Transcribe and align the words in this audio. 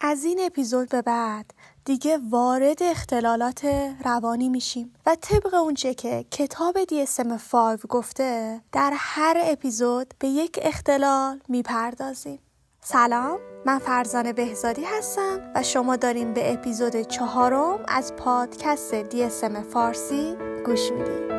از 0.00 0.24
این 0.24 0.40
اپیزود 0.42 0.88
به 0.88 1.02
بعد 1.02 1.54
دیگه 1.84 2.18
وارد 2.30 2.82
اختلالات 2.82 3.64
روانی 4.04 4.48
میشیم 4.48 4.94
و 5.06 5.16
طبق 5.20 5.54
اونچه 5.54 5.94
که 5.94 6.24
کتاب 6.30 6.76
DSM-5 6.84 7.86
گفته 7.88 8.60
در 8.72 8.92
هر 8.96 9.36
اپیزود 9.44 10.14
به 10.18 10.28
یک 10.28 10.58
اختلال 10.62 11.40
می‌پردازیم. 11.48 12.38
سلام 12.80 13.38
من 13.66 13.78
فرزانه 13.78 14.32
بهزادی 14.32 14.84
هستم 14.84 15.52
و 15.54 15.62
شما 15.62 15.96
داریم 15.96 16.34
به 16.34 16.52
اپیزود 16.52 17.00
چهارم 17.00 17.84
از 17.88 18.12
پادکست 18.16 19.10
DSM 19.10 19.56
فارسی 19.72 20.36
گوش 20.66 20.92
می‌دید. 20.92 21.37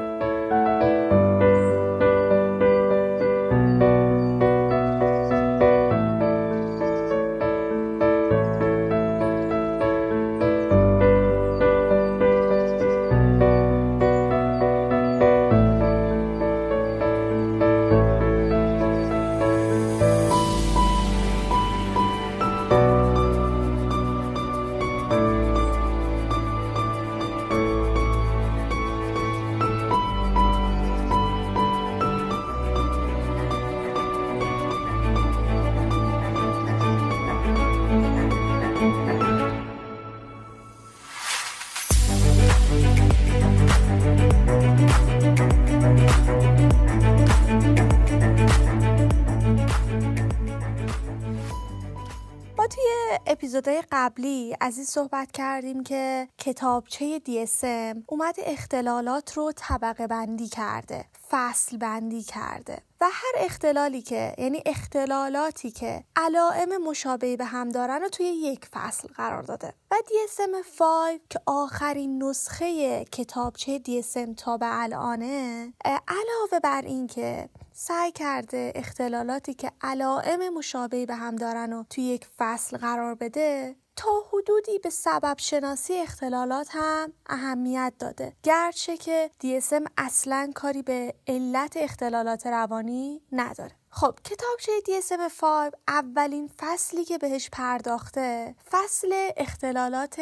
اپیزودهای 53.40 53.84
قبلی 53.92 54.56
از 54.62 54.78
این 54.78 54.86
صحبت 54.86 55.32
کردیم 55.32 55.84
که 55.84 56.28
کتابچه 56.38 57.20
DSM 57.20 58.04
اومد 58.08 58.36
اختلالات 58.38 59.38
رو 59.38 59.52
طبقه 59.56 60.08
بندی 60.08 60.48
کرده 60.48 61.06
فصل 61.30 61.78
بندی 61.78 62.24
کرده 62.24 62.82
و 63.02 63.06
هر 63.12 63.46
اختلالی 63.46 64.02
که 64.02 64.34
یعنی 64.38 64.64
اختلالاتی 64.66 65.72
که 65.72 66.04
علائم 66.16 66.78
مشابهی 66.78 67.38
به 67.38 67.46
هم 67.46 67.70
دارن 67.70 68.02
رو 68.02 68.10
توی 68.10 68.26
یک 68.26 68.66
فصل 68.66 69.08
قرار 69.08 69.44
داده. 69.44 69.74
و 69.92 69.96
DSM-5 69.96 70.82
که 71.30 71.40
آخرین 71.46 72.24
نسخه 72.24 73.06
کتابچه 73.06 73.80
DSM 73.80 74.36
تا 74.38 74.58
به 74.58 74.82
الانه 74.82 75.74
علاوه 75.86 76.60
بر 76.64 76.82
این 76.82 77.08
که 77.08 77.50
سعی 77.82 78.12
کرده 78.12 78.72
اختلالاتی 78.76 79.54
که 79.54 79.72
علائم 79.82 80.54
مشابهی 80.54 81.06
به 81.06 81.16
هم 81.16 81.36
دارن 81.36 81.74
و 81.74 81.84
توی 81.90 82.04
یک 82.04 82.28
فصل 82.38 82.78
قرار 82.78 83.16
بده 83.16 83.76
تا 83.96 84.10
حدودی 84.34 84.80
به 84.80 84.90
سبب 84.90 85.36
شناسی 85.38 85.94
اختلالات 85.94 86.68
هم 86.72 87.14
اهمیت 87.26 87.94
داده. 88.00 88.34
گرچه 88.44 88.98
که 88.98 89.32
DSM 89.44 89.90
اصلا 89.98 90.52
کاری 90.56 90.82
به 90.82 91.14
علت 91.28 91.78
اختلالات 91.78 92.48
روانی 92.48 93.22
نداره. 93.32 93.76
خب 93.90 94.16
کتابچه 94.24 94.72
DSM-5 94.86 95.44
اولین 95.88 96.50
فصلی 96.58 97.06
که 97.06 97.18
بهش 97.18 97.50
پرداخته 97.50 98.56
فصل 98.72 99.32
اختلالات 99.38 100.22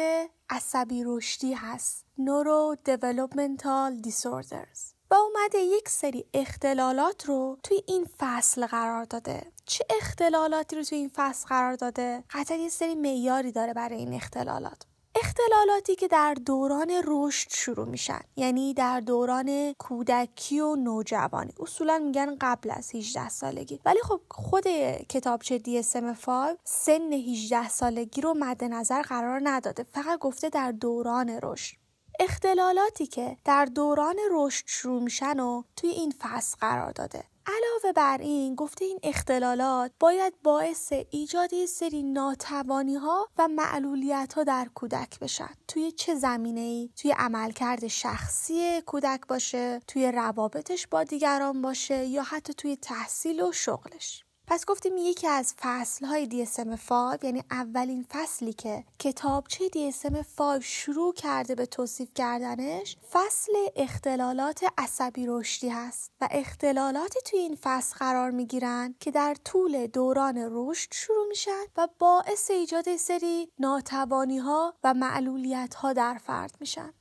عصبی 0.50 1.04
رشدی 1.06 1.52
هست. 1.52 2.04
Neuro 2.18 2.76
Developmental 2.90 4.08
Disorders. 4.08 4.97
و 5.10 5.14
اومده 5.14 5.58
یک 5.58 5.88
سری 5.88 6.24
اختلالات 6.34 7.24
رو 7.26 7.58
توی 7.62 7.82
این 7.86 8.08
فصل 8.18 8.66
قرار 8.66 9.04
داده. 9.04 9.52
چه 9.64 9.84
اختلالاتی 9.90 10.76
رو 10.76 10.82
توی 10.82 10.98
این 10.98 11.10
فصل 11.14 11.46
قرار 11.48 11.74
داده؟ 11.74 12.24
قطعا 12.30 12.56
یه 12.56 12.68
سری 12.68 12.94
معیاری 12.94 13.52
داره 13.52 13.74
برای 13.74 13.98
این 13.98 14.14
اختلالات. 14.14 14.82
اختلالاتی 15.14 15.96
که 15.96 16.08
در 16.08 16.34
دوران 16.34 16.90
رشد 17.06 17.50
شروع 17.50 17.88
میشن. 17.88 18.20
یعنی 18.36 18.74
در 18.74 19.00
دوران 19.00 19.72
کودکی 19.72 20.60
و 20.60 20.76
نوجوانی. 20.76 21.52
اصولا 21.60 21.98
میگن 21.98 22.36
قبل 22.40 22.70
از 22.70 22.94
18 22.94 23.28
سالگی. 23.28 23.80
ولی 23.84 24.00
خب 24.02 24.20
خود 24.30 24.66
کتابچه 25.08 25.58
DSM-5 25.58 26.28
سن 26.64 27.12
18 27.12 27.68
سالگی 27.68 28.20
رو 28.20 28.34
مد 28.34 28.64
نظر 28.64 29.02
قرار 29.02 29.40
نداده. 29.44 29.86
فقط 29.92 30.18
گفته 30.18 30.48
در 30.48 30.72
دوران 30.72 31.38
رشد. 31.42 31.76
اختلالاتی 32.18 33.06
که 33.06 33.36
در 33.44 33.64
دوران 33.64 34.16
رشد 34.30 34.64
شروع 34.66 35.02
میشن 35.02 35.40
و 35.40 35.62
توی 35.76 35.90
این 35.90 36.14
فصل 36.18 36.56
قرار 36.60 36.92
داده. 36.92 37.24
علاوه 37.46 37.92
بر 37.92 38.18
این 38.20 38.54
گفته 38.54 38.84
این 38.84 38.98
اختلالات 39.02 39.92
باید 40.00 40.34
باعث 40.42 40.92
ایجاد 41.10 41.66
سری 41.66 42.02
ناتوانی 42.02 42.96
ها 42.96 43.28
و 43.38 43.48
معلولیت 43.48 44.32
ها 44.32 44.44
در 44.44 44.68
کودک 44.74 45.18
بشن. 45.18 45.50
توی 45.68 45.92
چه 45.92 46.14
زمینه 46.14 46.60
ای 46.60 46.90
توی 46.96 47.10
عملکرد 47.18 47.86
شخصی 47.86 48.82
کودک 48.86 49.20
باشه 49.28 49.80
توی 49.86 50.12
روابطش 50.12 50.86
با 50.86 51.04
دیگران 51.04 51.62
باشه 51.62 52.04
یا 52.04 52.22
حتی 52.22 52.54
توی 52.54 52.76
تحصیل 52.76 53.42
و 53.42 53.52
شغلش. 53.52 54.24
پس 54.50 54.66
گفتیم 54.66 54.92
یکی 54.96 55.26
از 55.26 55.54
فصل 55.58 56.06
های 56.06 56.46
DSM-5 56.46 57.24
یعنی 57.24 57.42
اولین 57.50 58.06
فصلی 58.08 58.52
که 58.52 58.84
کتابچه 58.98 59.68
DSM-5 59.68 60.62
شروع 60.62 61.14
کرده 61.14 61.54
به 61.54 61.66
توصیف 61.66 62.14
کردنش 62.14 62.96
فصل 63.12 63.52
اختلالات 63.76 64.64
عصبی 64.78 65.26
رشدی 65.26 65.68
هست 65.68 66.12
و 66.20 66.28
اختلالاتی 66.30 67.20
توی 67.24 67.38
این 67.38 67.58
فصل 67.62 67.96
قرار 67.98 68.30
می 68.30 68.46
گیرن 68.46 68.94
که 69.00 69.10
در 69.10 69.36
طول 69.44 69.86
دوران 69.86 70.48
رشد 70.52 70.94
شروع 70.94 71.28
میشن 71.28 71.64
و 71.76 71.88
باعث 71.98 72.50
ایجاد 72.50 72.96
سری 72.96 73.48
ناتوانی 73.58 74.38
ها 74.38 74.74
و 74.84 74.94
معلولیت 74.94 75.74
ها 75.74 75.92
در 75.92 76.18
فرد 76.18 76.56
میشن. 76.60 76.92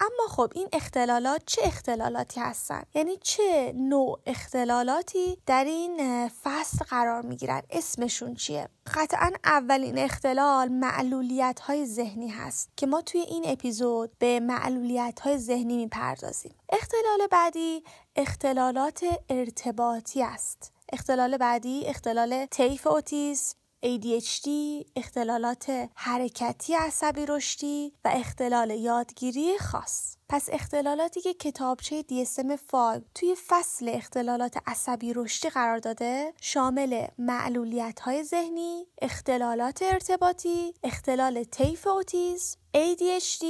اما 0.00 0.28
خب 0.28 0.52
این 0.54 0.68
اختلالات 0.72 1.42
چه 1.46 1.60
اختلالاتی 1.64 2.40
هستن؟ 2.40 2.82
یعنی 2.94 3.16
چه 3.16 3.72
نوع 3.76 4.20
اختلالاتی 4.26 5.38
در 5.46 5.64
این 5.64 6.28
فصل 6.28 6.84
قرار 6.84 7.22
می 7.22 7.36
گیرن 7.36 7.62
اسمشون 7.70 8.34
چیه؟ 8.34 8.68
قطعا 8.94 9.30
اولین 9.44 9.98
اختلال 9.98 10.68
معلولیت 10.68 11.60
های 11.60 11.86
ذهنی 11.86 12.28
هست 12.28 12.70
که 12.76 12.86
ما 12.86 13.02
توی 13.02 13.20
این 13.20 13.42
اپیزود 13.46 14.10
به 14.18 14.40
معلولیت 14.40 15.20
های 15.20 15.38
ذهنی 15.38 15.76
می‌پردازیم. 15.76 16.54
اختلال 16.68 17.26
بعدی 17.30 17.82
اختلالات 18.16 19.04
ارتباطی 19.28 20.22
است. 20.22 20.72
اختلال 20.92 21.36
بعدی 21.36 21.86
اختلال 21.86 22.46
طیف 22.46 22.86
اوتیسم 22.86 23.58
ADHD، 23.86 24.48
اختلالات 24.96 25.88
حرکتی 25.94 26.74
عصبی 26.74 27.26
رشدی 27.26 27.92
و 28.04 28.10
اختلال 28.14 28.70
یادگیری 28.70 29.58
خاص. 29.58 30.16
پس 30.28 30.48
اختلالاتی 30.52 31.20
که 31.20 31.34
کتابچه 31.34 32.02
DSM-5 32.02 33.02
توی 33.14 33.34
فصل 33.48 33.88
اختلالات 33.88 34.56
عصبی 34.66 35.12
رشدی 35.12 35.48
قرار 35.48 35.78
داده 35.78 36.34
شامل 36.40 37.06
معلولیت 37.18 38.00
های 38.00 38.24
ذهنی، 38.24 38.86
اختلالات 39.02 39.82
ارتباطی، 39.82 40.74
اختلال 40.82 41.44
طیف 41.44 41.86
اوتیسم، 41.86 42.58
ADHD، 42.76 43.44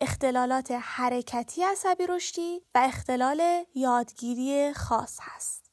اختلالات 0.00 0.70
حرکتی 0.70 1.62
عصبی 1.62 2.06
رشدی 2.06 2.62
و 2.74 2.78
اختلال 2.78 3.64
یادگیری 3.74 4.72
خاص 4.74 5.18
هست. 5.20 5.63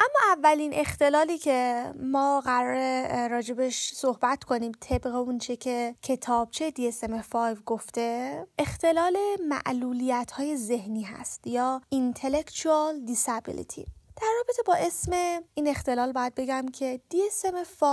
اما 0.00 0.34
اولین 0.36 0.74
اختلالی 0.74 1.38
که 1.38 1.84
ما 2.02 2.40
قرار 2.40 3.28
راجبش 3.28 3.92
صحبت 3.94 4.44
کنیم 4.44 4.72
طبق 4.80 5.14
اونچه 5.14 5.56
که 5.56 5.94
کتابچه 6.02 6.70
DSM-5 6.70 7.62
گفته 7.66 8.46
اختلال 8.58 9.16
معلولیت 9.48 10.30
های 10.30 10.56
ذهنی 10.56 11.02
هست 11.02 11.46
یا 11.46 11.82
Intellectual 11.94 13.10
Disability. 13.10 13.86
در 14.16 14.28
رابطه 14.36 14.62
با 14.66 14.74
اسم 14.74 15.12
این 15.54 15.68
اختلال 15.68 16.12
باید 16.12 16.34
بگم 16.34 16.66
که 16.68 17.00
DSM-5 17.14 17.84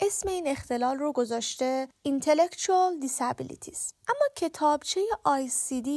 اسم 0.00 0.28
این 0.28 0.46
اختلال 0.46 0.98
رو 0.98 1.12
گذاشته 1.12 1.88
Intellectual 2.08 3.04
Disabilities. 3.06 3.92
اما 4.08 4.26
کتابچه 4.36 5.00
ICD 5.26 5.88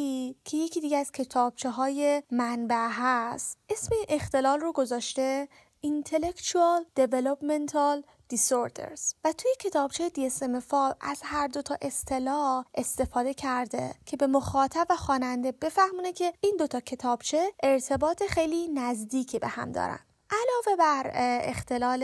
که 0.46 0.58
یکی 0.58 0.82
دیگه 0.82 0.98
از 0.98 1.12
کتابچه 1.12 1.70
های 1.70 2.24
منبع 2.32 2.88
هست 2.92 3.58
اسم 3.70 3.96
این 3.96 4.06
اختلال 4.10 4.60
رو 4.60 4.72
گذاشته 4.72 5.48
Intellectual 5.86 7.00
Developmental 7.00 8.04
Disorders. 8.34 9.14
و 9.24 9.34
توی 9.34 9.52
کتابچه 9.60 10.10
DSM-5 10.10 10.74
از 11.02 11.20
هر 11.24 11.48
دو 11.48 11.62
تا 11.62 11.78
اصطلاح 11.82 12.66
استفاده 12.74 13.34
کرده 13.34 13.96
که 14.06 14.18
به 14.18 14.28
مخاطب 14.28 14.88
و 14.90 14.96
خواننده 14.96 15.52
بفهمونه 15.52 16.14
که 16.14 16.34
این 16.42 16.56
دوتا 16.60 16.80
کتابچه 16.80 17.54
ارتباط 17.64 18.24
خیلی 18.24 18.68
نزدیکی 18.68 19.40
به 19.40 19.48
هم 19.48 19.72
دارن. 19.72 20.00
علاوه 20.32 20.78
بر 20.80 21.12
اختلال 21.44 22.04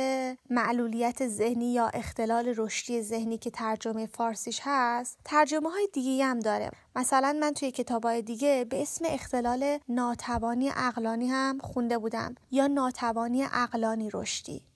معلولیت 0.49 1.27
ذهنی 1.27 1.73
یا 1.73 1.87
اختلال 1.87 2.53
رشدی 2.57 3.01
ذهنی 3.01 3.37
که 3.37 3.49
ترجمه 3.49 4.05
فارسیش 4.05 4.59
هست 4.63 5.17
ترجمه 5.25 5.69
های 5.69 5.87
دیگه 5.93 6.25
هم 6.25 6.39
داره. 6.39 6.71
مثلا 6.95 7.37
من 7.41 7.53
توی 7.53 7.71
کتاب 7.71 8.03
های 8.03 8.21
دیگه 8.21 8.65
به 8.69 8.81
اسم 8.81 9.05
اختلال 9.07 9.79
ناتوانی 9.89 10.71
اقلانی 10.75 11.27
هم 11.27 11.59
خونده 11.59 11.97
بودم 11.97 12.35
یا 12.51 12.67
ناتوانی 12.67 13.43
اقلانی 13.43 14.09
رشدی. 14.13 14.69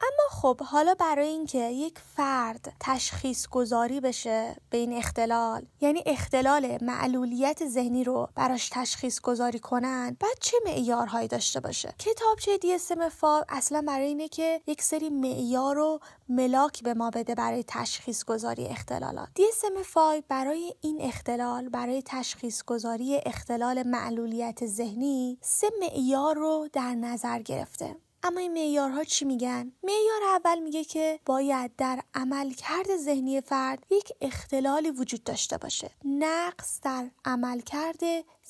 اما 0.00 0.40
خب 0.40 0.60
حالا 0.62 0.94
برای 0.94 1.28
اینکه 1.28 1.58
یک 1.58 1.98
فرد 2.16 2.72
تشخیص 2.80 3.48
گذاری 3.48 4.00
بشه 4.00 4.56
به 4.70 4.78
این 4.78 4.92
اختلال 4.92 5.66
یعنی 5.80 6.02
اختلال 6.06 6.84
معلولیت 6.84 7.68
ذهنی 7.68 8.04
رو 8.04 8.28
براش 8.34 8.68
تشخیص 8.72 9.20
گذاری 9.20 9.58
کنن 9.58 10.16
بعد 10.20 10.38
چه 10.40 10.56
معیارهایی 10.66 11.28
داشته 11.28 11.60
باشه؟ 11.60 11.94
کتابچه 11.98 12.58
DSM-5 12.58 13.24
اصلا 13.48 13.84
برای 13.86 14.06
اینه 14.06 14.28
که 14.28 14.60
یک 14.66 14.82
سری 14.82 15.10
معیار 15.10 15.76
رو 15.76 16.00
ملاک 16.28 16.82
به 16.82 16.94
ما 16.94 17.10
بده 17.10 17.34
برای 17.34 17.64
تشخیص 17.68 18.24
گذاری 18.24 18.66
اختلالات 18.66 19.28
DSM-5 19.38 19.98
برای 20.28 20.74
این 20.80 20.98
اختلال 21.00 21.68
برای 21.68 22.02
تشخیص 22.06 22.62
گذاری 22.62 23.20
اختلال 23.26 23.82
معلولیت 23.82 24.66
ذهنی 24.66 25.38
سه 25.40 25.70
معیار 25.80 26.36
رو 26.36 26.68
در 26.72 26.94
نظر 26.94 27.38
گرفته. 27.38 27.96
اما 28.22 28.40
این 28.40 28.52
معیارها 28.52 29.04
چی 29.04 29.24
میگن؟ 29.24 29.72
معیار 29.82 30.22
اول 30.36 30.58
میگه 30.58 30.84
که 30.84 31.20
باید 31.26 31.76
در 31.76 32.00
عملکرد 32.14 32.96
ذهنی 32.96 33.40
فرد 33.40 33.86
یک 33.90 34.12
اختلالی 34.20 34.90
وجود 34.90 35.24
داشته 35.24 35.58
باشه. 35.58 35.90
نقص 36.04 36.80
در 36.82 37.10
عملکرد 37.24 38.00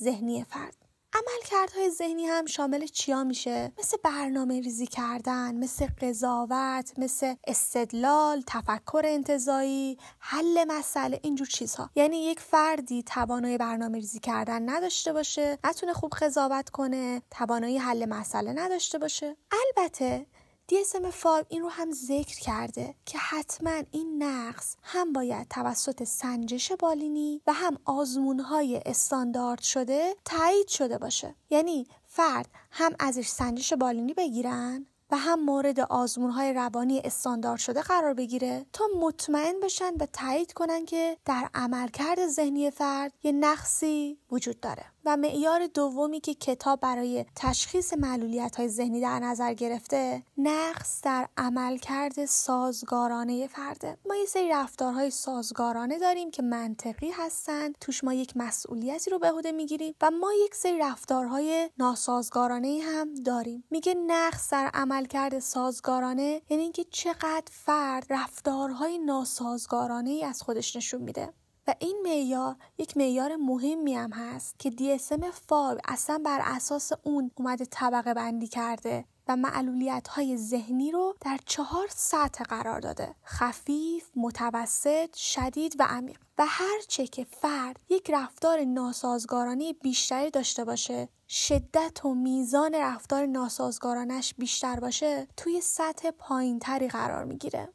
ذهنی 0.03 0.45
فرد. 0.45 0.88
عملکردهای 1.19 1.91
ذهنی 1.91 2.27
هم 2.27 2.47
شامل 2.47 2.87
چیا 2.87 3.25
میشه؟ 3.25 3.73
مثل 3.79 3.97
برنامه 4.05 4.61
ریزی 4.61 4.87
کردن 4.87 5.55
مثل 5.55 5.87
قضاوت 6.03 6.93
مثل 6.99 7.35
استدلال 7.47 8.43
تفکر 8.47 9.03
انتظایی 9.05 9.99
حل 10.19 10.65
مسئله 10.69 11.21
اینجور 11.23 11.47
چیزها. 11.47 11.91
یعنی 11.95 12.17
یک 12.17 12.41
فردی 12.41 13.03
توانایی 13.03 13.59
برنامه 13.59 13.99
ریزی 13.99 14.19
کردن 14.19 14.71
نداشته 14.71 15.13
باشه 15.13 15.59
نتونه 15.65 15.93
خوب 15.93 16.13
قضاوت 16.13 16.71
کنه 16.71 17.23
توانایی 17.31 17.79
حل 17.79 18.05
مسئله 18.05 18.53
نداشته 18.53 18.99
باشه. 18.99 19.37
البته 19.53 20.27
DSM-5 20.73 21.27
این 21.49 21.63
رو 21.63 21.69
هم 21.69 21.93
ذکر 21.93 22.41
کرده 22.41 22.95
که 23.07 23.19
حتما 23.19 23.83
این 23.91 24.23
نقص 24.23 24.77
هم 24.83 25.13
باید 25.13 25.49
توسط 25.49 26.05
سنجش 26.05 26.73
بالینی 26.73 27.43
و 27.47 27.53
هم 27.53 27.79
آزمونهای 27.85 28.83
استاندارد 28.87 29.63
شده 29.63 30.15
تایید 30.25 30.69
شده 30.69 30.99
باشه. 30.99 31.35
یعنی 31.51 31.87
فرد 32.05 32.49
هم 32.71 32.93
ازش 32.99 33.29
سنجش 33.29 33.73
بالینی 33.73 34.15
بگیرن 34.15 34.87
و 35.11 35.17
هم 35.17 35.45
مورد 35.45 35.81
آزمون 35.81 36.31
های 36.31 36.53
روانی 36.53 37.01
استاندارد 37.01 37.61
شده 37.61 37.83
قرار 37.83 38.15
بگیره 38.15 38.67
تا 38.73 38.85
مطمئن 39.01 39.61
بشن 39.61 39.95
و 40.01 40.07
تایید 40.13 40.53
کنن 40.53 40.85
که 40.85 41.17
در 41.25 41.51
عملکرد 41.55 42.27
ذهنی 42.27 42.71
فرد 42.71 43.13
یه 43.23 43.33
نقصی 43.33 44.19
وجود 44.31 44.61
داره. 44.61 44.85
و 45.09 45.17
معیار 45.17 45.67
دومی 45.67 46.21
که 46.21 46.35
کتاب 46.35 46.81
برای 46.81 47.25
تشخیص 47.37 47.95
معلولیت 47.95 48.57
های 48.57 48.69
ذهنی 48.69 49.01
در 49.01 49.19
نظر 49.19 49.55
گرفته 49.55 50.23
نقص 50.39 51.01
در 51.03 51.29
عملکرد 51.37 52.25
سازگارانه 52.25 53.47
فرده 53.47 53.99
ما 54.07 54.17
یه 54.17 54.27
سری 54.27 54.49
رفتارهای 54.49 55.11
سازگارانه 55.11 55.99
داریم 55.99 56.31
که 56.31 56.43
منطقی 56.43 57.11
هستند 57.11 57.77
توش 57.81 58.05
ما 58.05 58.15
یک 58.15 58.37
مسئولیتی 58.37 59.11
رو 59.11 59.19
به 59.19 59.31
عهده 59.31 59.53
می‌گیریم 59.53 59.95
و 60.01 60.11
ما 60.11 60.33
یک 60.45 60.55
سری 60.55 60.79
رفتارهای 60.79 61.71
ناسازگارانه 61.79 62.81
هم 62.85 63.15
داریم. 63.15 63.65
میگه 63.71 63.95
نقص 63.95 64.51
در 64.53 64.71
عملکرد 64.75 65.39
سازگارانه 65.39 66.43
یعنی 66.51 66.63
اینکه 66.63 66.85
چقدر 66.85 67.51
فرد 67.51 68.07
رفتارهای 68.11 68.99
ناسازگارانه 68.99 70.11
ای 70.11 70.25
از 70.25 70.43
خودش 70.43 70.77
نشون 70.77 71.03
میده. 71.03 71.33
و 71.69 71.75
این 71.79 72.01
معیار 72.03 72.57
یک 72.79 72.97
معیار 72.97 73.37
مهمی 73.37 73.95
هم 73.95 74.13
هست 74.13 74.59
که 74.59 74.71
DSM-5 74.71 75.53
اصلا 75.85 76.23
بر 76.25 76.41
اساس 76.45 76.93
اون 77.03 77.31
اومده 77.35 77.65
طبقه 77.65 78.15
بندی 78.15 78.49
کرده 78.49 79.05
و 79.29 79.37
معلولیت 79.37 80.09
های 80.09 80.37
ذهنی 80.37 80.93
رو 80.93 81.15
در 81.21 81.39
چهار 81.47 81.89
سطح 81.91 82.45
قرار 82.45 82.81
داده. 82.81 83.15
خفیف، 83.25 84.11
متوسط، 84.17 85.17
شدید 85.17 85.77
و 85.79 85.83
عمیق. 85.83 86.19
و 86.39 86.45
هرچه 86.49 87.07
که 87.07 87.25
فرد 87.25 87.81
یک 87.89 88.11
رفتار 88.11 88.65
ناسازگارانه 88.65 89.73
بیشتری 89.73 90.31
داشته 90.31 90.65
باشه 90.65 91.09
شدت 91.29 92.05
و 92.05 92.15
میزان 92.15 92.75
رفتار 92.75 93.27
ناسازگارانش 93.27 94.35
بیشتر 94.35 94.81
باشه 94.81 95.29
توی 95.37 95.61
سطح 95.61 96.11
پایینتری 96.11 96.89
قرار 96.89 97.25
می‌گیره. 97.25 97.69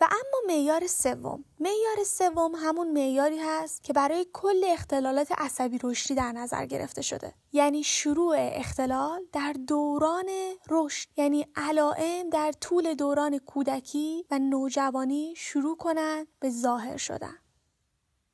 و 0.00 0.04
اما 0.04 0.54
معیار 0.54 0.86
سوم. 0.86 1.44
معیار 1.60 2.04
سوم 2.06 2.54
همون 2.54 2.92
معیاری 2.92 3.38
هست 3.38 3.82
که 3.82 3.92
برای 3.92 4.26
کل 4.32 4.64
اختلالات 4.66 5.32
عصبی 5.32 5.78
رشدی 5.82 6.14
در 6.14 6.32
نظر 6.32 6.66
گرفته 6.66 7.02
شده. 7.02 7.34
یعنی 7.52 7.82
شروع 7.82 8.34
اختلال 8.38 9.20
در 9.32 9.52
دوران 9.52 10.26
رشد 10.70 11.08
یعنی 11.16 11.46
علائم 11.56 12.30
در 12.30 12.52
طول 12.52 12.94
دوران 12.94 13.38
کودکی 13.38 14.24
و 14.30 14.38
نوجوانی 14.38 15.34
شروع 15.36 15.76
کنند 15.76 16.26
به 16.40 16.50
ظاهر 16.50 16.96
شدن. 16.96 17.38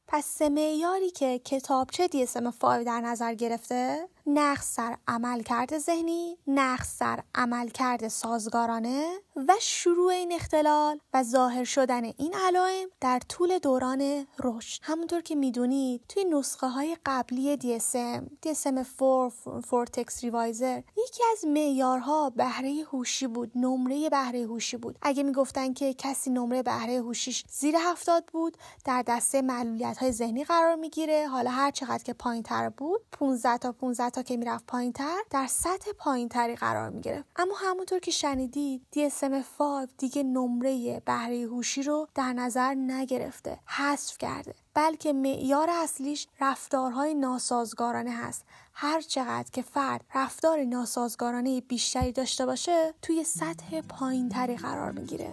پس 0.07 0.27
سه 0.27 0.49
معیاری 0.49 1.11
که 1.11 1.39
کتابچه 1.39 2.09
DSM-5 2.09 2.63
در 2.63 3.01
نظر 3.01 3.35
گرفته 3.35 4.09
نقص 4.27 4.79
در 4.79 4.97
عملکرد 5.09 5.79
ذهنی، 5.79 6.39
نقص 6.47 6.99
در 7.01 7.23
عملکرد 7.35 8.09
سازگارانه 8.09 9.19
و 9.37 9.53
شروع 9.61 10.13
این 10.13 10.33
اختلال 10.33 11.01
و 11.15 11.23
ظاهر 11.23 11.65
شدن 11.65 12.05
این 12.05 12.35
علائم 12.47 12.89
در 13.01 13.19
طول 13.29 13.59
دوران 13.59 14.27
رشد. 14.45 14.81
همونطور 14.85 15.21
که 15.21 15.35
می‌دونید 15.35 16.05
توی 16.09 16.25
نسخه 16.25 16.67
های 16.67 16.97
قبلی 17.07 17.57
DSM، 17.57 18.23
DSM-4, 18.47 19.33
Fortex 19.71 20.21
Reviser 20.21 20.83
یکی 20.97 21.23
از 21.33 21.45
معیارها 21.45 22.31
بهره 22.31 22.85
هوشی 22.93 23.27
بود، 23.27 23.53
نمره 23.55 24.11
بهره 24.11 24.43
هوشی 24.43 24.77
بود. 24.77 24.99
اگه 25.03 25.23
می‌گفتن 25.23 25.73
که 25.73 25.95
کسی 25.95 26.31
نمره 26.31 26.63
بهره 26.63 26.99
هوشیش 26.99 27.45
زیر 27.49 27.75
هفتاد 27.79 28.25
بود، 28.33 28.57
در 28.85 29.03
دسته 29.03 29.43
معلولیت 29.43 29.99
های 29.99 30.13
ذهنی 30.13 30.45
قرار 30.45 30.75
می‌گیره. 30.75 31.29
حالا 31.29 31.51
هر 31.51 31.71
چقدر 31.71 32.03
که 32.03 32.13
پایین 32.13 32.43
تر 32.43 32.69
بود، 32.69 33.01
15 33.13 33.59
تا 33.59 33.73
15 33.73 34.11
تا 34.13 34.23
که 34.23 34.37
می‌رفت 34.37 34.67
پایین 34.67 34.93
تر 34.93 35.19
در 35.31 35.47
سطح 35.47 35.93
پایین 35.99 36.29
تری 36.29 36.57
قرار 36.57 36.91
می‌گرفت. 36.91 37.29
اما 37.37 37.55
همونطور 37.57 37.99
که 37.99 38.11
شنیدید 38.11 38.83
DSM-5 38.97 39.89
دیگه 39.99 40.23
نمره 40.23 41.03
بهره 41.05 41.43
هوشی 41.43 41.83
رو 41.83 42.09
در 42.15 42.33
نظر 42.33 42.75
نگرفته 42.75 43.59
حذف 43.67 44.19
کرده. 44.19 44.55
بلکه 44.75 45.13
معیار 45.13 45.71
اصلیش 45.71 46.29
رفتارهای 46.41 47.15
ناسازگارانه 47.15 48.11
هست. 48.11 48.45
هر 48.75 49.01
چقدر 49.01 49.51
که 49.53 49.63
فرد 49.63 50.05
رفتار 50.15 50.65
ناسازگارانه 50.65 51.61
بیشتری 51.61 52.13
داشته 52.13 52.47
باشه 52.47 52.95
توی 53.03 53.25
سطح 53.25 53.81
پایین 53.81 54.29
تری 54.29 54.57
قرار 54.57 54.93
می‌گیره. 54.93 55.33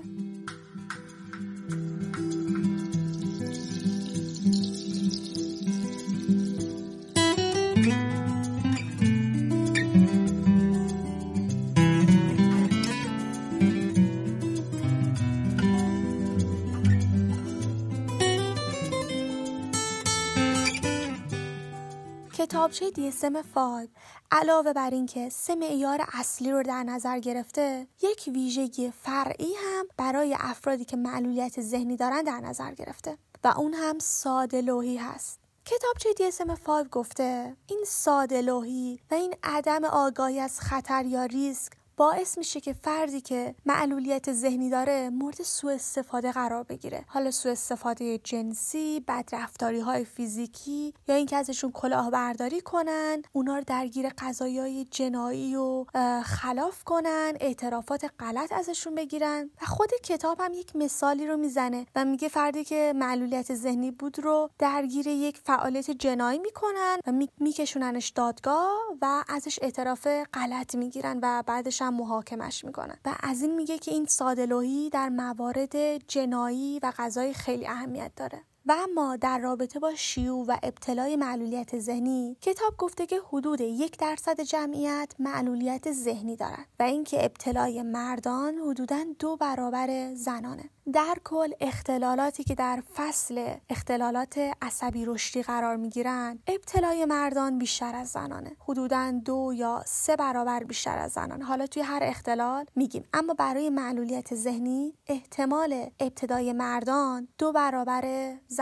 کتابچه 22.50 22.92
DSM-5 22.92 23.88
علاوه 24.32 24.74
بر 24.74 24.90
اینکه 24.90 25.30
سه 25.30 25.56
معیار 25.56 26.02
اصلی 26.14 26.52
رو 26.52 26.64
در 26.64 26.84
نظر 26.84 27.20
گرفته 27.20 27.88
یک 28.02 28.30
ویژگی 28.34 28.92
فرعی 28.92 29.54
هم 29.54 29.86
برای 29.98 30.36
افرادی 30.40 30.86
که 30.86 30.98
معلولیت 30.98 31.62
ذهنی 31.62 31.98
دارن 31.98 32.24
در 32.24 32.40
نظر 32.40 32.74
گرفته 32.74 33.18
و 33.44 33.54
اون 33.58 33.74
هم 33.74 34.00
ساده 34.00 34.62
لوحی 34.62 34.98
هست. 34.98 35.40
کتابچه 35.66 36.10
DSM-5 36.14 36.90
گفته 36.92 37.56
این 37.68 37.84
ساده 37.88 38.42
لوحی 38.42 39.00
و 39.12 39.14
این 39.14 39.36
عدم 39.44 39.86
آگاهی 39.86 40.40
از 40.40 40.60
خطر 40.60 41.06
یا 41.06 41.26
ریسک 41.26 41.74
باعث 42.00 42.38
میشه 42.38 42.60
که 42.60 42.74
فردی 42.74 43.22
که 43.22 43.56
معلولیت 43.66 44.34
ذهنی 44.34 44.70
داره 44.70 45.10
مورد 45.10 45.44
سوء 45.44 45.74
استفاده 45.74 46.32
قرار 46.32 46.64
بگیره. 46.64 47.04
حالا 47.08 47.32
سوء 47.32 47.52
استفاده 47.52 48.18
جنسی 48.18 49.00
بدرفتاری 49.08 49.80
های 49.80 50.06
فیزیکی 50.06 50.94
یا 51.08 51.16
اینکه 51.16 51.36
ازشون 51.36 51.72
کلاهبرداری 51.72 52.62
کنن 52.62 53.22
اونا 53.34 53.56
رو 53.58 53.64
درگیر 53.68 54.10
قضایی 54.18 54.60
های 54.60 54.86
جنایی 54.86 55.56
و 55.56 55.86
خلاف 56.24 56.84
کنن 56.84 57.34
اعترافات 57.40 58.12
غلط 58.20 58.52
ازشون 58.54 58.96
بگیرن 58.96 59.50
و 59.62 59.66
خود 59.66 59.90
کتاب 60.04 60.42
هم 60.42 60.54
یک 60.54 60.76
مثالی 60.76 61.28
رو 61.28 61.38
می‌زنه 61.38 61.86
و 61.96 62.06
میگه 62.06 62.28
فردی 62.28 62.64
که 62.64 62.94
معلولیت 62.96 63.56
ذهنی 63.56 63.92
بود 63.92 64.20
رو 64.20 64.50
درگیر 64.60 65.08
یک 65.08 65.38
فعالیت 65.38 65.92
جنایی 65.92 66.40
می‌کنن 66.40 66.98
و 67.08 67.12
میکشوننش 67.40 68.10
دادگاه 68.10 68.80
و 69.02 69.24
ازش 69.30 69.60
اعتراف 69.62 70.08
غلط 70.34 70.76
می‌گیرن 70.76 71.20
و 71.22 71.44
بعدش 71.48 71.82
می‌گیرن 71.90 72.10
محاکمش 72.10 72.66
می‌کنن. 72.66 72.98
و 73.06 73.16
از 73.20 73.42
این 73.42 73.56
میگه 73.56 73.78
که 73.78 73.92
این 73.92 74.06
سادلوهی 74.06 74.90
در 74.90 75.10
موارد 75.10 75.98
جنایی 76.08 76.80
و 76.80 76.94
قضایی 76.98 77.34
خیلی 77.34 77.68
اهمیت 77.68 78.12
داره. 78.16 78.42
و 78.70 78.72
اما 78.72 79.16
در 79.16 79.40
رابطه 79.40 79.80
با 79.80 79.96
شیوع 79.96 80.46
و 80.48 80.58
ابتلای 80.64 81.16
معلولیت 81.16 81.80
ذهنی 81.80 82.38
کتاب 82.42 82.78
گفته 82.78 83.06
که 83.06 83.20
حدود 83.30 83.62
یک 83.62 83.98
درصد 83.98 84.42
جمعیت 84.42 85.12
معلولیت 85.20 85.92
ذهنی 85.92 86.36
دارند 86.36 86.66
و 86.80 86.84
اینکه 86.84 87.26
ابتلای 87.26 87.82
مردان 87.82 88.56
حدودا 88.58 89.06
دو 89.20 89.36
برابر 89.36 90.14
زنانه. 90.16 90.70
در 90.94 91.18
کل 91.24 91.52
اختلالاتی 91.62 92.44
که 92.44 92.56
در 92.56 92.84
فصل 92.96 93.54
اختلالات 93.70 94.52
عصبی 94.62 95.06
رشدی 95.06 95.44
قرار 95.44 95.76
می 95.76 95.90
گیرن 95.90 96.40
ابتلای 96.48 97.06
مردان 97.06 97.58
بیشتر 97.58 97.96
از 97.96 98.08
زنانه. 98.08 98.52
حدودا 98.60 99.12
دو 99.26 99.52
یا 99.56 99.84
سه 99.86 100.16
برابر 100.16 100.64
بیشتر 100.64 100.98
از 100.98 101.12
زنان 101.12 101.42
حالا 101.42 101.68
توی 101.68 101.84
هر 101.84 102.00
اختلال 102.04 102.66
میگیم. 102.76 103.04
اما 103.14 103.34
برای 103.34 103.70
معلولیت 103.70 104.36
ذهنی 104.36 104.94
احتمال 105.08 105.90
ابتدای 106.00 106.54
مردان 106.54 107.28
دو 107.38 107.52
برابر 107.52 108.36
زنانه 108.48 108.59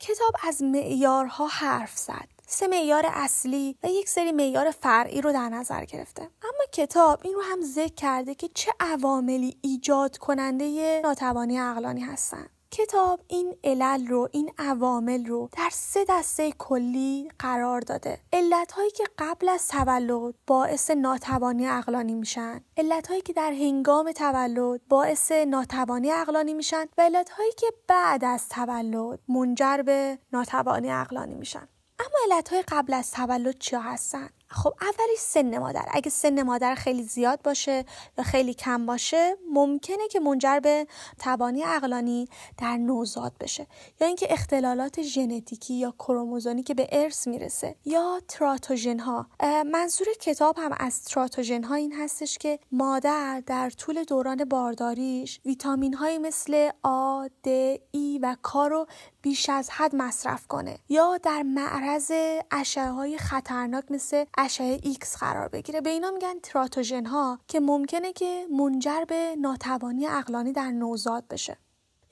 کتاب 0.00 0.32
از 0.42 0.62
معیارها 0.62 1.46
حرف 1.46 1.98
زد. 1.98 2.28
سه 2.46 2.68
معیار 2.68 3.06
اصلی 3.06 3.76
و 3.82 3.86
یک 3.86 4.08
سری 4.08 4.32
معیار 4.32 4.70
فرعی 4.70 5.20
رو 5.20 5.32
در 5.32 5.48
نظر 5.48 5.84
گرفته. 5.84 6.22
اما 6.22 6.64
کتاب 6.72 7.20
این 7.24 7.34
رو 7.34 7.42
هم 7.42 7.62
ذکر 7.62 7.94
کرده 7.94 8.34
که 8.34 8.48
چه 8.48 8.72
عواملی 8.80 9.58
ایجاد 9.62 10.16
کننده 10.18 11.00
ناتوانی 11.04 11.58
عقلانی 11.58 12.00
هستند 12.00 12.55
کتاب 12.70 13.20
این 13.28 13.56
علل 13.64 14.06
رو 14.06 14.28
این 14.32 14.50
عوامل 14.58 15.26
رو 15.26 15.48
در 15.52 15.70
سه 15.72 16.04
دسته 16.08 16.52
کلی 16.52 17.28
قرار 17.38 17.80
داده. 17.80 18.20
علت 18.32 18.72
هایی 18.72 18.90
که 18.90 19.04
قبل 19.18 19.48
از 19.48 19.68
تولد 19.68 20.34
باعث 20.46 20.90
ناتوانی 20.90 21.66
عقلانی 21.66 22.14
میشن. 22.14 22.60
علت 22.76 23.06
هایی 23.06 23.20
که 23.20 23.32
در 23.32 23.52
هنگام 23.52 24.12
تولد 24.12 24.80
باعث 24.88 25.32
ناتوانی 25.32 26.10
عقلانی 26.10 26.54
میشن 26.54 26.86
و 26.98 27.02
علت 27.02 27.30
هایی 27.30 27.52
که 27.52 27.66
بعد 27.88 28.24
از 28.24 28.48
تولد 28.48 29.20
منجر 29.28 29.82
به 29.86 30.18
ناتوانی 30.32 30.88
عقلانی 30.88 31.34
میشن. 31.34 31.68
اما 31.98 32.34
علت 32.34 32.48
های 32.48 32.64
قبل 32.68 32.94
از 32.94 33.10
تولد 33.10 33.58
چیا 33.58 33.80
هستن؟ 33.80 34.28
خب 34.56 34.74
اولی 34.80 35.16
سن 35.18 35.58
مادر. 35.58 35.84
اگه 35.90 36.10
سن 36.10 36.42
مادر 36.42 36.74
خیلی 36.74 37.02
زیاد 37.02 37.42
باشه 37.42 37.84
یا 38.18 38.24
خیلی 38.24 38.54
کم 38.54 38.86
باشه 38.86 39.36
ممکنه 39.52 40.08
که 40.08 40.20
منجر 40.20 40.60
به 40.60 40.86
توانی 41.18 41.64
اقلانی 41.64 42.28
در 42.58 42.76
نوزاد 42.76 43.32
بشه. 43.40 43.66
یا 44.00 44.06
اینکه 44.06 44.26
اختلالات 44.32 45.02
ژنتیکی 45.02 45.74
یا 45.74 45.94
کروموزومی 45.98 46.62
که 46.62 46.74
به 46.74 46.88
ارث 46.92 47.28
می‌رسه 47.28 47.76
یا 47.84 48.20
تراتوژن 48.28 48.98
ها 48.98 49.26
منظور 49.72 50.06
کتاب 50.20 50.56
هم 50.58 50.70
از 50.78 51.04
تراتوژن 51.04 51.62
ها 51.64 51.74
این 51.74 51.92
هستش 51.92 52.38
که 52.38 52.58
مادر 52.72 53.42
در 53.46 53.70
طول 53.70 54.04
دوران 54.04 54.44
بارداریش 54.44 55.40
ویتامین 55.44 55.94
های 55.94 56.18
مثل 56.18 56.70
آ، 56.82 57.26
د، 57.44 57.48
ای 57.90 58.18
و 58.22 58.36
کا 58.42 58.66
رو 58.66 58.86
بیش 59.22 59.50
از 59.50 59.70
حد 59.70 59.94
مصرف 59.94 60.46
کنه. 60.46 60.78
یا 60.88 61.16
در 61.22 61.42
معرض 61.42 62.12
اشعه 62.50 62.90
های 62.90 63.18
خطرناک 63.18 63.84
مثل 63.90 64.24
اشعه 64.46 64.80
ایکس 64.82 65.16
قرار 65.16 65.48
بگیره. 65.48 65.80
به 65.80 65.90
اینا 65.90 66.10
میگن 66.10 66.38
تراتوژن 66.42 67.06
ها 67.06 67.38
که 67.48 67.60
ممکنه 67.60 68.12
که 68.12 68.46
منجر 68.50 69.04
به 69.04 69.36
ناتوانی 69.38 70.06
عقلانی 70.06 70.52
در 70.52 70.70
نوزاد 70.70 71.28
بشه. 71.28 71.58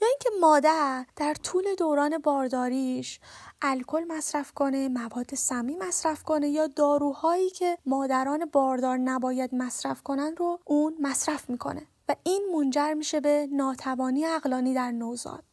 یا 0.03 0.09
اینکه 0.09 0.31
مادر 0.41 1.07
در 1.17 1.35
طول 1.35 1.65
دوران 1.79 2.19
بارداریش 2.19 3.21
الکل 3.63 4.05
مصرف 4.09 4.53
کنه 4.53 4.89
مواد 4.89 5.35
سمی 5.35 5.77
مصرف 5.77 6.23
کنه 6.23 6.49
یا 6.49 6.67
داروهایی 6.67 7.51
که 7.51 7.79
مادران 7.87 8.45
باردار 8.45 8.97
نباید 8.97 9.55
مصرف 9.55 10.03
کنن 10.03 10.37
رو 10.37 10.59
اون 10.65 10.95
مصرف 11.01 11.51
می‌کنه. 11.51 11.87
و 12.09 12.17
این 12.23 12.43
منجر 12.57 12.95
میشه 12.95 13.21
به 13.21 13.49
ناتوانی 13.53 14.27
عقلانی 14.27 14.75
در 14.75 14.91
نوزاد. 14.91 15.45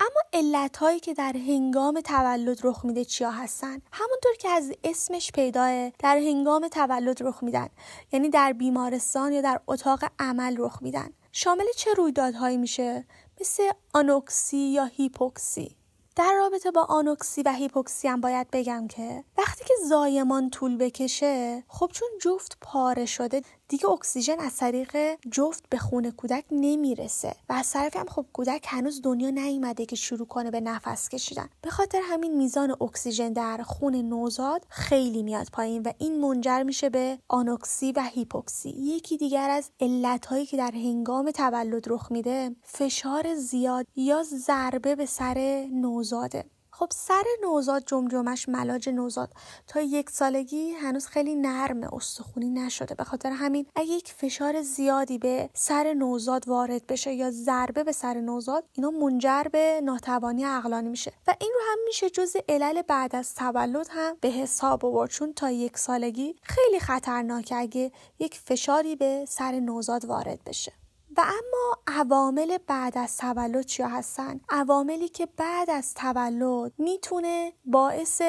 اما 0.00 0.20
علت 0.32 0.76
هایی 0.76 1.00
که 1.00 1.14
در 1.14 1.32
هنگام 1.36 2.00
تولد 2.00 2.60
رخ 2.64 2.84
میده 2.84 3.04
چیا 3.04 3.30
هستن؟ 3.30 3.82
همونطور 3.92 4.32
که 4.38 4.48
از 4.48 4.72
اسمش 4.84 5.32
پیداه 5.32 5.90
در 5.90 6.16
هنگام 6.16 6.68
تولد 6.68 7.22
رخ 7.22 7.42
میدن. 7.42 7.68
یعنی 8.12 8.30
در 8.30 8.52
بیمارستان 8.52 9.32
یا 9.32 9.40
در 9.40 9.60
اتاق 9.66 10.04
عمل 10.18 10.56
رخ 10.58 10.82
میدن. 10.82 11.10
شامل 11.32 11.64
چه 11.76 11.94
رویدادهایی 11.94 12.56
میشه؟ 12.56 13.04
مثل 13.40 13.62
آنوکسی 13.94 14.56
یا 14.56 14.84
هیپوکسی. 14.84 15.76
در 16.16 16.34
رابطه 16.36 16.70
با 16.70 16.82
آنوکسی 16.82 17.42
و 17.42 17.52
هیپوکسی 17.52 18.08
هم 18.08 18.20
باید 18.20 18.46
بگم 18.52 18.88
که 18.88 19.24
وقتی 19.38 19.64
که 19.64 19.74
زایمان 19.88 20.50
طول 20.50 20.76
بکشه 20.76 21.64
خب 21.68 21.90
چون 21.92 22.08
جفت 22.22 22.56
پاره 22.60 23.06
شده 23.06 23.42
دیگه 23.68 23.90
اکسیژن 23.90 24.40
از 24.40 24.56
طریق 24.56 24.96
جفت 25.32 25.64
به 25.70 25.78
خون 25.78 26.10
کودک 26.10 26.44
نمی‌رسه 26.50 27.34
و 27.48 27.52
از 27.52 27.70
طرفی 27.72 27.98
هم 27.98 28.06
خب 28.06 28.26
کودک 28.32 28.66
هنوز 28.68 29.02
دنیا 29.02 29.30
نیومده 29.30 29.86
که 29.86 29.96
شروع 29.96 30.26
کنه 30.26 30.50
به 30.50 30.60
نفس 30.60 31.08
کشیدن. 31.08 31.48
به 31.62 31.70
خاطر 31.70 32.00
همین 32.04 32.36
میزان 32.36 32.70
اکسیژن 32.80 33.32
در 33.32 33.62
خون 33.62 33.94
نوزاد 33.94 34.66
خیلی 34.68 35.22
میاد 35.22 35.48
پایین 35.52 35.82
و 35.82 35.92
این 35.98 36.20
منجر 36.20 36.62
میشه 36.62 36.90
به 36.90 37.18
آنوکسی 37.28 37.92
و 37.92 38.02
هیپوکسی. 38.02 38.70
یکی 38.70 39.16
دیگر 39.16 39.50
از 39.50 39.70
علتهایی 39.80 40.46
که 40.46 40.56
در 40.56 40.70
هنگام 40.70 41.30
تولد 41.30 41.88
رخ 41.88 42.12
میده 42.12 42.56
فشار 42.62 43.34
زیاد 43.34 43.86
یا 43.96 44.22
ضربه 44.22 44.94
به 44.94 45.06
سر 45.06 45.68
نوزاده. 45.72 46.44
خب 46.78 46.88
سر 46.90 47.22
نوزاد 47.42 47.82
جمجمش 47.86 48.48
ملاج 48.48 48.88
نوزاد. 48.88 49.30
تا 49.66 49.80
یک 49.80 50.10
سالگی 50.10 50.70
هنوز 50.70 51.06
خیلی 51.06 51.34
نرم 51.34 51.94
استخونی 51.94 52.50
نشده. 52.50 52.94
به 52.94 53.04
خاطر 53.04 53.30
همین 53.30 53.66
اگه 53.76 53.90
یک 53.90 54.12
فشار 54.12 54.62
زیادی 54.62 55.18
به 55.18 55.50
سر 55.54 55.94
نوزاد 55.94 56.48
وارد 56.48 56.86
بشه 56.86 57.12
یا 57.12 57.30
ضربه 57.30 57.84
به 57.84 57.92
سر 57.92 58.14
نوزاد 58.14 58.64
اینا 58.72 58.90
منجر 58.90 59.42
به 59.52 59.80
ناتوانی 59.84 60.44
عقلانی 60.44 60.88
میشه. 60.88 61.12
و 61.26 61.34
این 61.40 61.52
رو 61.54 61.60
هم 61.72 61.78
میشه 61.86 62.10
جز 62.10 62.36
علل 62.48 62.82
بعد 62.82 63.16
از 63.16 63.34
تولد 63.34 63.86
هم 63.90 64.16
به 64.20 64.28
حساب 64.28 64.86
آورد. 64.86 65.10
چون 65.10 65.32
تا 65.32 65.50
یک 65.50 65.78
سالگی 65.78 66.36
خیلی 66.42 66.80
خطرناکه 66.80 67.56
اگه 67.56 67.92
یک 68.18 68.38
فشاری 68.38 68.96
به 68.96 69.24
سر 69.28 69.60
نوزاد 69.60 70.04
وارد 70.04 70.44
بشه. 70.46 70.72
و 71.18 71.20
اما 71.20 71.78
عوامل 71.86 72.58
بعد 72.66 72.98
از 72.98 73.16
تولد 73.16 73.64
چیا 73.66 73.88
هستن؟ 73.88 74.40
عواملی 74.48 75.08
که 75.08 75.26
بعد 75.26 75.70
از 75.70 75.94
تولد 75.94 76.72
می‌تونه 76.78 77.52
باعث 77.64 78.22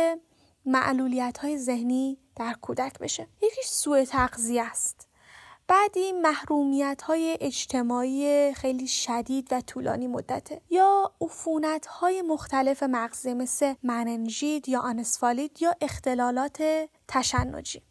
معلولیت 0.65 1.37
های 1.37 1.57
ذهنی 1.57 2.17
در 2.35 2.53
کودک 2.53 2.99
بشه. 2.99 3.27
یکیش 3.41 3.65
سوء 3.65 4.05
تغذیه 4.05 4.63
است. 4.63 5.07
بعدی 5.67 6.11
محرومیت 6.11 7.01
های 7.01 7.37
اجتماعی 7.41 8.53
خیلی 8.53 8.87
شدید 8.87 9.47
و 9.51 9.61
طولانی 9.61 10.07
مدته. 10.07 10.61
یا 10.69 11.11
عفونت 11.21 11.85
های 11.85 12.21
مختلف 12.21 12.83
مغزی 12.83 13.33
مثل 13.33 13.73
مننژید 13.83 14.69
یا 14.69 14.79
آنسفالید 14.79 15.61
یا 15.61 15.75
اختلالات 15.81 16.63
تشنجی. 17.07 17.88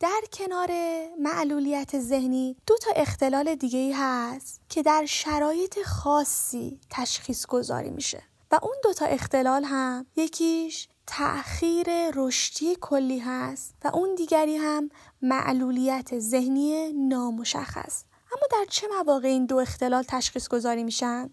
در 0.00 0.20
کنار 0.32 0.70
معلولیت 1.18 2.00
ذهنی 2.00 2.56
دو 2.66 2.76
تا 2.76 2.90
اختلال 2.96 3.54
دیگه 3.54 3.78
ای 3.78 3.92
هست 3.92 4.60
که 4.68 4.82
در 4.82 5.06
شرایط 5.06 5.82
خاصی 5.82 6.80
تشخیص 6.90 7.46
گذاری 7.46 7.90
میشه 7.90 8.22
و 8.50 8.58
اون 8.62 8.74
دو 8.82 8.92
تا 8.92 9.06
اختلال 9.06 9.64
هم 9.64 10.06
یکیش 10.16 10.88
تأخیر 11.06 11.86
رشدی 12.14 12.76
کلی 12.80 13.18
هست 13.18 13.74
و 13.84 13.90
اون 13.94 14.14
دیگری 14.14 14.56
هم 14.56 14.90
معلولیت 15.22 16.18
ذهنی 16.18 16.92
نامشخص 16.92 18.04
اما 18.32 18.46
در 18.50 18.64
چه 18.70 18.86
مواقع 18.88 19.28
این 19.28 19.46
دو 19.46 19.56
اختلال 19.58 20.02
تشخیص 20.08 20.48
گذاری 20.48 20.84
میشن؟ 20.84 21.30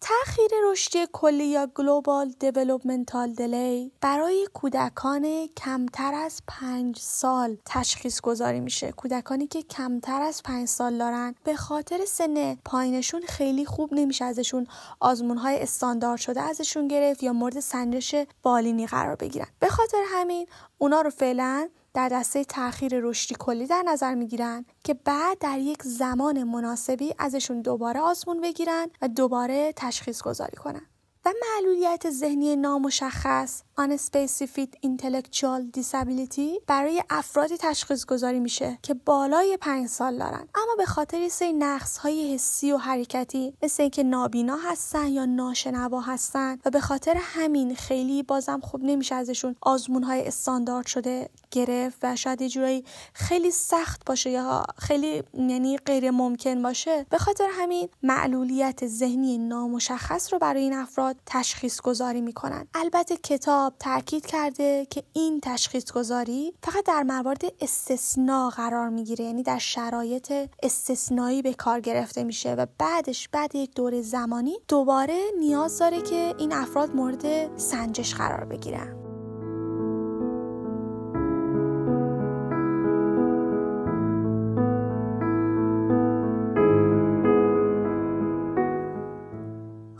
تأخیر 0.00 0.50
رشدی 0.64 1.06
کلی 1.12 1.44
یا 1.44 1.66
global 1.66 2.34
developmental 2.40 3.32
delay 3.32 3.92
برای 4.00 4.48
کودکان 4.54 5.46
کمتر 5.56 6.14
از 6.14 6.42
پنج 6.46 6.98
سال 6.98 7.56
تشخیص 7.64 8.20
گذاری 8.20 8.60
میشه. 8.60 8.92
کودکانی 8.92 9.46
که 9.46 9.62
کمتر 9.62 10.22
از 10.22 10.42
پنج 10.42 10.68
سال 10.68 10.98
دارن 10.98 11.34
به 11.44 11.56
خاطر 11.56 12.04
سن 12.04 12.54
پایینشون 12.54 13.22
خیلی 13.28 13.64
خوب 13.64 13.94
نمیشه 13.94 14.24
ازشون 14.24 14.66
آزمون 15.00 15.36
های 15.36 15.62
استاندارد 15.62 16.20
شده 16.20 16.40
ازشون 16.40 16.88
گرفت 16.88 17.22
یا 17.22 17.32
مورد 17.32 17.60
سنجش 17.60 18.14
بالینی 18.42 18.86
قرار 18.86 19.16
بگیرن. 19.16 19.46
به 19.60 19.68
خاطر 19.68 20.02
همین 20.06 20.46
اونا 20.78 21.00
رو 21.00 21.10
فعلا 21.10 21.68
در 21.94 22.08
دسته 22.08 22.44
تاخیر 22.44 23.00
رشدی 23.00 23.36
کلی 23.38 23.66
در 23.66 23.82
نظر 23.86 24.14
می‌گیرن 24.14 24.64
که 24.84 24.94
بعد 24.94 25.38
در 25.38 25.58
یک 25.58 25.82
زمان 25.82 26.44
مناسبی 26.44 27.14
ازشون 27.18 27.62
دوباره 27.62 28.00
آزمون 28.00 28.40
بگیرن 28.40 28.86
و 29.02 29.08
دوباره 29.08 29.72
تشخیص 29.76 30.22
گذاری 30.22 30.56
کنن. 30.56 30.82
و 31.24 31.32
معلولیت 31.42 32.10
ذهنی 32.10 32.56
نامشخص 32.56 33.62
Unspecific 33.78 34.70
Intellectual 34.86 35.78
Disability 35.78 36.62
برای 36.66 37.02
افرادی 37.10 37.56
تشخیص 37.58 38.06
گذاری 38.06 38.40
میشه 38.40 38.78
که 38.82 38.94
بالای 38.94 39.56
پنج 39.60 39.88
سال 39.88 40.18
دارن. 40.18 40.48
اما 40.54 40.74
به 40.78 40.84
خاطر 40.84 41.28
سری 41.28 41.52
نقص 41.52 41.98
های 41.98 42.34
حسی 42.34 42.72
و 42.72 42.76
حرکتی 42.76 43.54
مثل 43.62 43.82
اینکه 43.82 44.02
نابینا 44.02 44.56
هستن 44.56 45.06
یا 45.06 45.24
ناشنوا 45.24 46.00
هستن 46.00 46.58
و 46.64 46.70
به 46.70 46.80
خاطر 46.80 47.16
همین 47.20 47.74
خیلی 47.74 48.22
بازم 48.22 48.60
خوب 48.60 48.84
نمیشه 48.84 49.14
ازشون 49.14 49.56
آزمون 49.60 50.02
های 50.02 50.26
استاندارد 50.26 50.86
شده 50.86 51.28
گرفت 51.50 51.98
و 52.02 52.16
شاید 52.16 52.42
یه 52.42 52.48
جورایی 52.48 52.84
خیلی 53.12 53.50
سخت 53.50 54.04
باشه 54.06 54.30
یا 54.30 54.64
خیلی 54.78 55.22
یعنی 55.34 55.76
غیر 55.76 56.10
ممکن 56.10 56.62
باشه. 56.62 57.06
به 57.10 57.18
خاطر 57.18 57.48
همین 57.52 57.88
معلولیت 58.02 58.86
ذهنی 58.86 59.38
نامشخص 59.38 60.32
رو 60.32 60.38
برای 60.38 60.62
این 60.62 60.74
افراد 60.74 61.16
تشخیص 61.26 61.80
گذاری 61.80 62.20
می‌کنن. 62.20 62.66
البته 62.74 63.16
کتاب 63.16 63.67
تاکید 63.78 64.26
کرده 64.26 64.86
که 64.90 65.02
این 65.12 65.40
تشخیص 65.40 65.92
گذاری 65.92 66.54
فقط 66.62 66.84
در 66.84 67.02
موارد 67.02 67.42
استثناء 67.60 68.50
قرار 68.50 68.88
می‌گیره 68.88 69.24
یعنی 69.24 69.42
در 69.42 69.58
شرایط 69.58 70.32
استثنایی 70.62 71.42
به 71.42 71.54
کار 71.54 71.80
گرفته 71.80 72.24
میشه 72.24 72.54
و 72.54 72.66
بعدش 72.78 73.28
بعد 73.28 73.54
یک 73.54 73.74
دور 73.74 74.02
زمانی 74.02 74.58
دوباره 74.68 75.18
نیاز 75.38 75.78
داره 75.78 76.02
که 76.02 76.34
این 76.38 76.52
افراد 76.52 76.96
مورد 76.96 77.58
سنجش 77.58 78.14
قرار 78.14 78.44
بگیرن. 78.44 79.07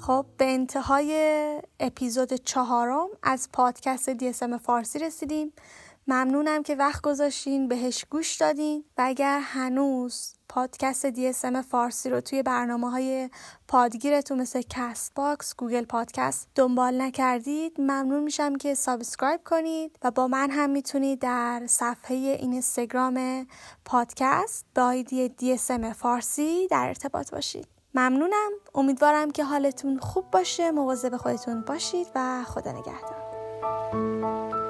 خب 0.08 0.26
به 0.36 0.44
انتهای 0.44 1.12
اپیزود 1.80 2.32
چهارم 2.32 3.08
از 3.22 3.48
پادکست 3.52 4.14
DSM 4.18 4.56
فارسی 4.56 4.98
رسیدیم. 4.98 5.52
ممنونم 6.06 6.62
که 6.62 6.74
وقت 6.74 7.02
گذاشتین 7.02 7.68
بهش 7.68 8.04
گوش 8.10 8.36
دادین. 8.36 8.84
و 8.98 9.02
اگر 9.06 9.40
هنوز 9.40 10.34
پادکست 10.48 11.10
DSM 11.10 11.56
فارسی 11.56 12.10
رو 12.10 12.20
توی 12.20 12.42
برنامه 12.42 12.90
های 12.90 13.30
پادگیرتون 13.68 14.40
مثل 14.40 14.62
Castbox، 14.70 15.54
Google 15.56 15.85
Podcast 15.85 16.49
دنبال 16.54 17.02
نکردید 17.02 17.80
ممنون 17.80 18.22
میشم 18.22 18.56
که 18.56 18.74
subscribe 18.75 19.40
کنید 19.44 19.98
و 20.04 20.10
با 20.10 20.28
من 20.28 20.50
هم 20.50 20.70
می‌تونید 20.70 21.18
در 21.18 21.62
صفحه 21.66 22.16
اینستاگرام 22.16 23.46
پادکست 23.84 24.66
با 24.74 24.82
آیدی 24.82 25.28
DSM 25.28 25.92
فارسی 25.92 26.68
در 26.68 26.88
ارتباط 26.88 27.30
باشید. 27.30 27.77
ممنونم. 27.95 28.50
امیدوارم 28.75 29.30
که 29.30 29.45
حالتون 29.45 29.99
خوب 29.99 30.30
باشه. 30.30 30.71
مواظب 30.71 31.16
خودتون 31.16 31.61
باشید 31.61 32.07
و 32.14 32.45
خدا 32.45 32.73
نگهدار. 32.73 34.67